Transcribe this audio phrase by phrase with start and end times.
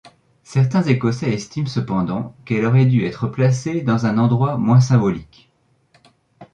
[0.41, 5.51] Certains Écossais estiment cependant qu'elle aurait dû être placée dans un endroit moins symbolique.